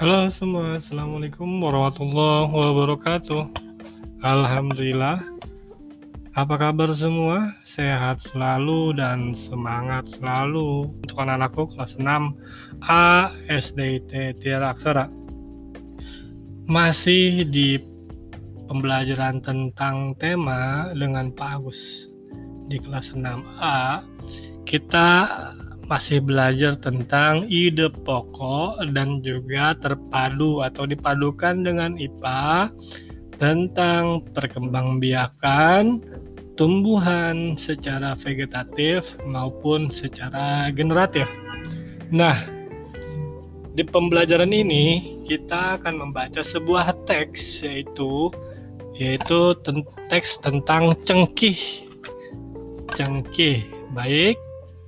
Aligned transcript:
Halo 0.00 0.32
semua, 0.32 0.80
Assalamualaikum 0.80 1.60
warahmatullahi 1.60 2.48
wabarakatuh. 2.48 3.52
Alhamdulillah. 4.24 5.20
Apa 6.32 6.56
kabar 6.56 6.88
semua? 6.96 7.52
Sehat 7.68 8.16
selalu 8.16 8.96
dan 8.96 9.36
semangat 9.36 10.08
selalu. 10.08 10.88
Untuk 11.04 11.20
anak-anakku 11.20 11.76
kelas 11.76 12.00
6 12.00 12.32
A, 12.88 13.28
SDIT, 13.52 14.40
Tiara 14.40 14.72
Aksara 14.72 15.12
Masih 16.64 17.44
di 17.44 17.76
pembelajaran 18.72 19.44
tentang 19.44 20.16
tema 20.16 20.88
dengan 20.96 21.28
Pak 21.28 21.60
Agus. 21.60 22.08
Di 22.72 22.80
kelas 22.80 23.12
6A 23.12 24.08
Kita 24.64 25.28
masih 25.90 26.22
belajar 26.22 26.78
tentang 26.78 27.50
ide 27.50 27.90
pokok 28.06 28.78
dan 28.94 29.18
juga 29.26 29.74
terpadu 29.74 30.62
atau 30.62 30.86
dipadukan 30.86 31.66
dengan 31.66 31.98
IPA 31.98 32.70
tentang 33.34 34.22
perkembangbiakan 34.30 35.98
tumbuhan 36.54 37.58
secara 37.58 38.14
vegetatif 38.14 39.18
maupun 39.26 39.90
secara 39.90 40.70
generatif. 40.70 41.26
Nah, 42.14 42.38
di 43.74 43.82
pembelajaran 43.82 44.54
ini 44.54 45.18
kita 45.26 45.82
akan 45.82 46.06
membaca 46.06 46.44
sebuah 46.44 46.94
teks 47.02 47.66
yaitu 47.66 48.30
yaitu 48.94 49.58
teks 50.06 50.38
tentang 50.38 50.94
cengkih. 51.02 51.58
Cengkih. 52.94 53.64
Baik, 53.90 54.38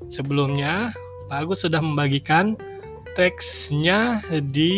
Sebelumnya, 0.09 0.91
Pak 1.31 1.47
Agus 1.47 1.63
sudah 1.63 1.79
membagikan 1.79 2.59
teksnya 3.15 4.19
di 4.51 4.75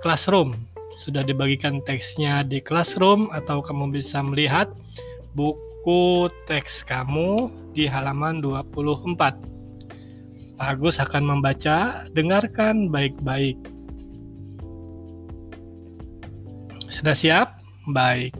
classroom. 0.00 0.56
Sudah 1.00 1.24
dibagikan 1.24 1.80
teksnya 1.84 2.44
di 2.44 2.60
classroom 2.60 3.32
atau 3.32 3.64
kamu 3.64 3.94
bisa 3.96 4.20
melihat 4.20 4.68
buku 5.32 6.28
teks 6.44 6.84
kamu 6.84 7.48
di 7.72 7.88
halaman 7.88 8.44
24. 8.44 9.16
Pak 9.16 9.38
Agus 10.60 11.00
akan 11.00 11.24
membaca, 11.24 12.04
dengarkan 12.12 12.92
baik-baik. 12.92 13.56
Sudah 16.92 17.16
siap? 17.16 17.56
Baik. 17.96 18.36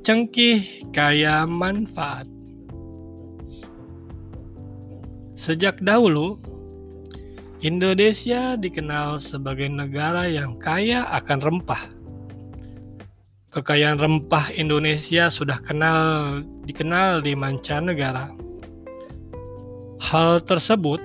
Cengkih 0.00 0.64
kaya 0.96 1.44
manfaat. 1.44 2.24
Sejak 5.40 5.80
dahulu, 5.80 6.36
Indonesia 7.64 8.60
dikenal 8.60 9.16
sebagai 9.16 9.72
negara 9.72 10.28
yang 10.28 10.52
kaya 10.60 11.08
akan 11.16 11.40
rempah. 11.40 11.80
Kekayaan 13.48 13.96
rempah 13.96 14.52
Indonesia 14.52 15.32
sudah 15.32 15.56
kenal 15.64 16.44
dikenal 16.68 17.24
di 17.24 17.32
mancanegara. 17.32 18.36
Hal 20.04 20.44
tersebut 20.44 21.00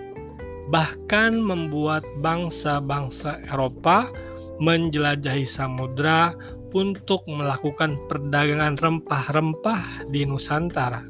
bahkan 0.67 1.39
membuat 1.39 2.03
bangsa-bangsa 2.19 3.39
Eropa 3.47 4.11
menjelajahi 4.59 5.47
samudra 5.47 6.35
untuk 6.75 7.23
melakukan 7.31 7.95
perdagangan 8.11 8.75
rempah-rempah 8.83 10.11
di 10.11 10.27
Nusantara. 10.27 11.07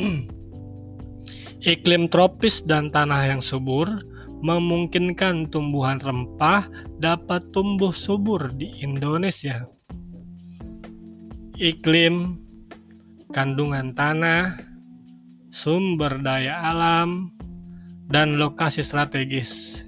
Iklim 1.66 2.06
tropis 2.06 2.62
dan 2.62 2.94
tanah 2.94 3.26
yang 3.26 3.42
subur 3.42 3.90
memungkinkan 4.38 5.50
tumbuhan 5.50 5.98
rempah 5.98 6.62
dapat 7.02 7.42
tumbuh 7.50 7.90
subur 7.90 8.38
di 8.54 8.70
Indonesia. 8.86 9.66
Iklim, 11.58 12.38
kandungan 13.34 13.98
tanah, 13.98 14.54
sumber 15.50 16.22
daya 16.22 16.54
alam, 16.70 17.34
dan 18.14 18.38
lokasi 18.38 18.86
strategis. 18.86 19.82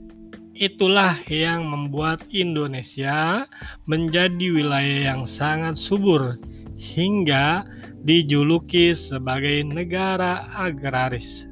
Itulah 0.58 1.14
yang 1.30 1.62
membuat 1.62 2.26
Indonesia 2.34 3.46
menjadi 3.86 4.50
wilayah 4.50 5.14
yang 5.14 5.22
sangat 5.30 5.78
subur 5.78 6.42
hingga 6.74 7.62
dijuluki 8.02 8.98
sebagai 8.98 9.62
negara 9.62 10.42
agraris. 10.58 11.47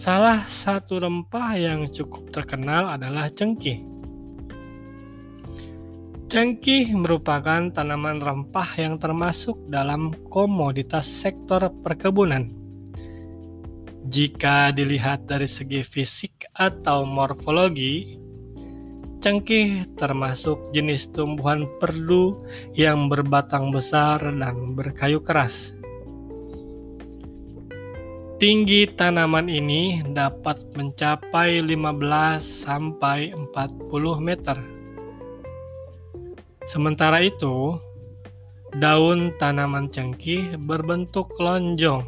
Salah 0.00 0.40
satu 0.40 0.96
rempah 0.96 1.60
yang 1.60 1.84
cukup 1.84 2.32
terkenal 2.32 2.88
adalah 2.88 3.28
cengkih. 3.28 3.84
Cengkih 6.24 6.96
merupakan 6.96 7.68
tanaman 7.68 8.16
rempah 8.16 8.80
yang 8.80 8.96
termasuk 8.96 9.60
dalam 9.68 10.16
komoditas 10.32 11.04
sektor 11.04 11.68
perkebunan. 11.84 12.48
Jika 14.08 14.72
dilihat 14.72 15.28
dari 15.28 15.44
segi 15.44 15.84
fisik 15.84 16.48
atau 16.56 17.04
morfologi, 17.04 18.16
cengkih 19.20 19.84
termasuk 20.00 20.72
jenis 20.72 21.12
tumbuhan 21.12 21.68
perdu 21.76 22.40
yang 22.72 23.12
berbatang 23.12 23.68
besar 23.68 24.16
dan 24.24 24.72
berkayu 24.72 25.20
keras. 25.20 25.76
Tinggi 28.40 28.88
tanaman 28.88 29.52
ini 29.52 30.00
dapat 30.16 30.64
mencapai 30.72 31.60
15 31.60 32.40
sampai 32.40 33.36
40 33.36 33.92
meter. 34.16 34.56
Sementara 36.64 37.20
itu, 37.20 37.76
daun 38.80 39.36
tanaman 39.36 39.92
cengkih 39.92 40.56
berbentuk 40.56 41.28
lonjong 41.36 42.00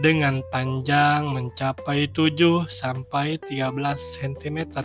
dengan 0.00 0.40
panjang 0.48 1.28
mencapai 1.28 2.08
7 2.08 2.64
sampai 2.64 3.36
13 3.44 3.76
cm 4.16 4.80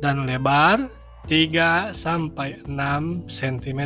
dan 0.00 0.24
lebar 0.24 0.88
3 1.28 1.92
sampai 1.92 2.56
6 2.64 3.28
cm. 3.28 3.80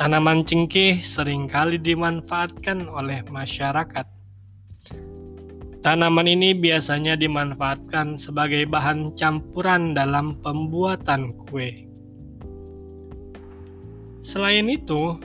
Tanaman 0.00 0.40
cengkeh 0.40 1.04
sering 1.04 1.44
kali 1.44 1.76
dimanfaatkan 1.76 2.88
oleh 2.88 3.20
masyarakat. 3.28 4.08
Tanaman 5.84 6.30
ini 6.30 6.56
biasanya 6.56 7.12
dimanfaatkan 7.18 8.16
sebagai 8.16 8.64
bahan 8.70 9.12
campuran 9.18 9.92
dalam 9.92 10.38
pembuatan 10.40 11.36
kue. 11.36 11.84
Selain 14.24 14.70
itu, 14.70 15.18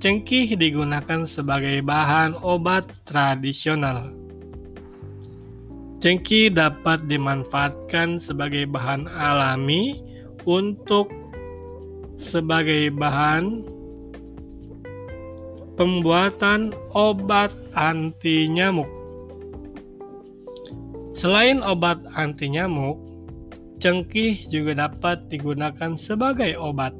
cengkih 0.00 0.54
digunakan 0.56 1.26
sebagai 1.28 1.82
bahan 1.84 2.38
obat 2.40 2.88
tradisional. 3.04 4.14
Cengkih 6.00 6.54
dapat 6.54 7.04
dimanfaatkan 7.04 8.16
sebagai 8.16 8.64
bahan 8.70 9.10
alami 9.10 10.00
untuk 10.46 11.10
sebagai 12.14 12.94
bahan 12.94 13.66
pembuatan 15.74 16.70
obat 16.94 17.54
anti 17.74 18.46
nyamuk. 18.46 18.86
Selain 21.14 21.62
obat 21.62 21.98
anti 22.18 22.50
nyamuk, 22.50 22.98
cengkih 23.78 24.34
juga 24.50 24.86
dapat 24.86 25.26
digunakan 25.30 25.94
sebagai 25.98 26.54
obat. 26.58 26.94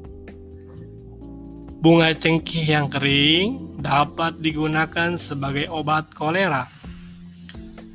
Bunga 1.83 2.15
cengkih 2.15 2.65
yang 2.65 2.87
kering 2.89 3.79
dapat 3.83 4.39
digunakan 4.41 5.19
sebagai 5.19 5.69
obat 5.69 6.09
kolera. 6.15 6.65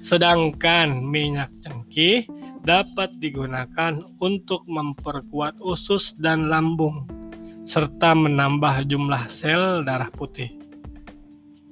Sedangkan 0.00 1.04
minyak 1.04 1.52
cengkih 1.60 2.24
dapat 2.64 3.12
digunakan 3.20 4.00
untuk 4.20 4.64
memperkuat 4.68 5.56
usus 5.64 6.12
dan 6.20 6.48
lambung 6.52 7.08
serta 7.64 8.16
menambah 8.16 8.88
jumlah 8.88 9.30
sel 9.30 9.84
darah 9.86 10.10
putih. 10.12 10.50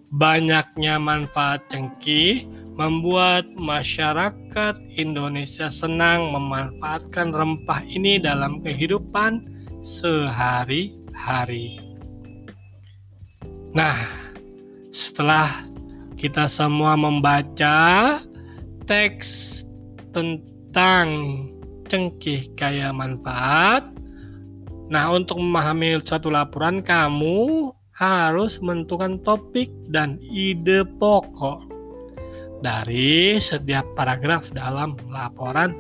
Banyaknya 0.09 0.97
manfaat 0.97 1.69
cengkih 1.69 2.49
membuat 2.79 3.45
masyarakat 3.59 4.79
Indonesia 4.97 5.69
senang 5.69 6.33
memanfaatkan 6.33 7.35
rempah 7.35 7.85
ini 7.85 8.17
dalam 8.23 8.65
kehidupan 8.65 9.45
sehari-hari. 9.85 11.77
Nah, 13.77 13.99
setelah 14.95 15.51
kita 16.17 16.49
semua 16.49 16.97
membaca 16.97 18.17
teks 18.89 19.63
tentang 20.17 20.58
cengkih 21.89 22.53
kaya 22.55 22.93
manfaat, 22.93 23.89
nah 24.93 25.13
untuk 25.13 25.41
memahami 25.41 26.01
satu 26.05 26.29
laporan 26.29 26.85
kamu 26.85 27.73
harus 27.99 28.63
menentukan 28.63 29.19
topik 29.27 29.73
dan 29.91 30.23
ide 30.23 30.87
pokok 31.03 31.67
dari 32.63 33.39
setiap 33.43 33.83
paragraf 33.99 34.55
dalam 34.55 34.95
laporan 35.11 35.75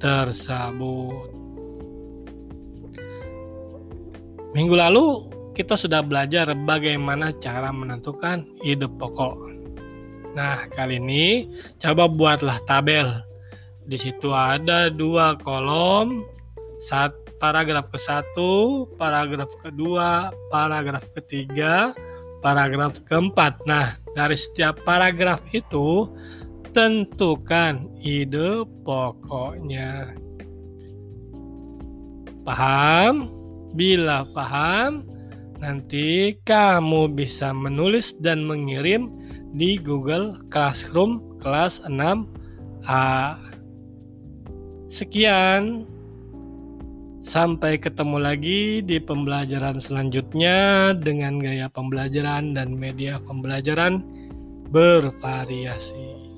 tersebut. 0.00 1.28
Minggu 4.52 4.76
lalu 4.76 5.32
kita 5.52 5.76
sudah 5.76 6.00
belajar 6.04 6.48
bagaimana 6.64 7.32
cara 7.36 7.72
menentukan 7.72 8.44
ide 8.64 8.88
pokok. 8.88 9.52
Nah, 10.32 10.64
kali 10.72 10.96
ini 10.96 11.48
coba 11.76 12.08
buatlah 12.08 12.56
tabel. 12.64 13.31
Di 13.86 13.98
situ 13.98 14.30
ada 14.30 14.88
dua 14.88 15.34
kolom, 15.42 16.22
saat 16.78 17.14
paragraf 17.42 17.90
ke-1, 17.90 18.38
paragraf 18.94 19.50
kedua, 19.58 20.30
paragraf 20.54 21.02
ketiga, 21.18 21.90
paragraf 22.42 23.02
keempat. 23.06 23.58
Nah, 23.66 23.90
dari 24.14 24.38
setiap 24.38 24.78
paragraf 24.86 25.42
itu 25.50 26.06
tentukan 26.70 27.90
ide 27.98 28.62
pokoknya. 28.86 30.14
Paham? 32.42 33.30
Bila 33.72 34.28
paham, 34.36 35.06
nanti 35.62 36.36
kamu 36.44 37.14
bisa 37.16 37.54
menulis 37.56 38.12
dan 38.20 38.44
mengirim 38.44 39.08
di 39.56 39.80
Google 39.80 40.36
Classroom 40.52 41.40
kelas 41.40 41.80
6A. 41.88 43.38
Sekian. 44.92 45.88
Sampai 47.24 47.80
ketemu 47.80 48.20
lagi 48.20 48.84
di 48.84 49.00
pembelajaran 49.00 49.80
selanjutnya 49.80 50.92
dengan 50.92 51.40
gaya 51.40 51.72
pembelajaran 51.72 52.52
dan 52.52 52.76
media 52.76 53.16
pembelajaran 53.16 54.04
bervariasi. 54.68 56.36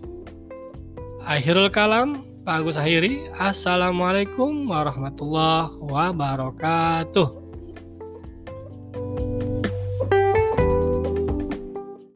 Akhirul 1.26 1.66
kalam, 1.66 2.22
Pak 2.46 2.62
Agus 2.62 2.78
akhiri. 2.78 3.26
Assalamualaikum 3.42 4.70
warahmatullahi 4.70 5.74
wabarakatuh. 5.82 7.43